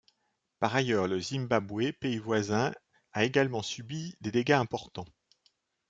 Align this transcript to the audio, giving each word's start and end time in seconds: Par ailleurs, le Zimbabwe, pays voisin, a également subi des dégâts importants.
Par 0.59 0.73
ailleurs, 0.75 1.07
le 1.07 1.19
Zimbabwe, 1.19 1.91
pays 1.91 2.17
voisin, 2.17 2.71
a 3.13 3.23
également 3.23 3.61
subi 3.61 4.15
des 4.19 4.31
dégâts 4.31 4.53
importants. 4.53 5.05